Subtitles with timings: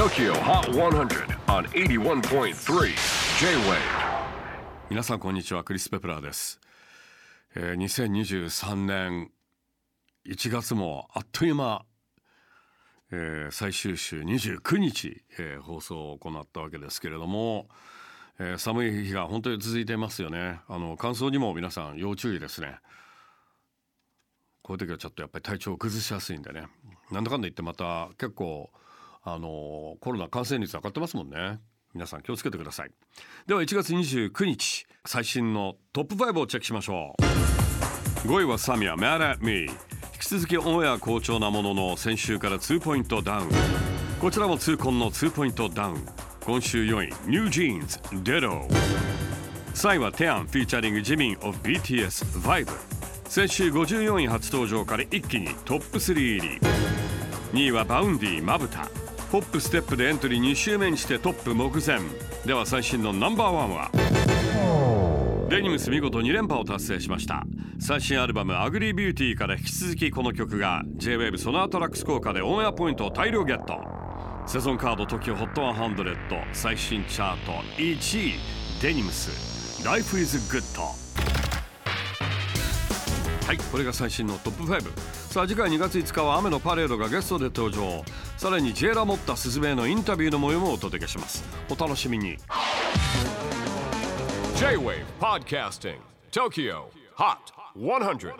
[0.00, 2.54] TOKYO HOT 100 on 81.3
[3.38, 3.76] J-WAVE
[4.88, 6.58] 皆さんこんにちはクリス・ペプラーです、
[7.54, 9.30] えー、2023年
[10.26, 11.84] 1月もあっという間、
[13.12, 17.68] えー最終週29日、えー放送を行ったわけですけれども、
[18.38, 20.60] えー寒い日が本当に続いていますよね。
[20.66, 22.78] あの乾燥にも皆さん要注意ですね。
[24.62, 26.68] こういう時はちょっとやっぱり体調を崩しやすいんでね。
[27.10, 28.70] なんだかんだ言ってまた結構
[29.22, 31.60] あのコロナ感染率上がってますもんね。
[31.92, 32.90] 皆さん気をつけてください。
[33.46, 37.14] では1月29日最新のトップ5をチェックしましょ
[38.24, 38.28] う。
[38.28, 39.68] 5位はサミア Mad at Me 引
[40.20, 43.48] き続きオンエア好調なものの先週から2ポイントダウン。
[44.20, 46.06] こちらも痛恨の2ポイントダウン。
[46.44, 48.66] 今週4位 New Jeans Ditto
[49.74, 52.70] 3位はテアンフィーチャリングジミン of BTS Vibe
[53.28, 56.99] 先週54位初登場から一気にトップ3入り。
[57.52, 58.88] 2位は Vaundy まぶた。
[59.32, 62.00] ホップステップでエントリー2週目にしてトップ目前。
[62.44, 63.90] では最新のナンバーワンは？
[65.50, 67.44] DENIMS 見事2連覇を達成しました。
[67.80, 73.80] 最新アルバム「Ugly Beauty」から引き続きこの曲が JWAVE SONAR TRAX 効果でオンエアポイントを大量ゲット。
[74.46, 78.34] セゾンカード TOKIOHOT100 最新チャート1位。
[78.80, 79.84] デニムス。
[79.84, 81.09] Life is Good
[83.50, 84.80] はいこれが最新のトップ5
[85.32, 88.04] さあ次回2月5日は雨のパレードがゲストで登場。
[88.36, 91.42] さらにジェラ・モッタスズメのインタビューの模様もお届けします。
[91.68, 92.36] お楽しみに。
[94.54, 95.98] J-WAVE PODCASTING
[96.30, 96.84] TOKYO
[97.16, 97.36] HOT
[97.74, 98.34] 100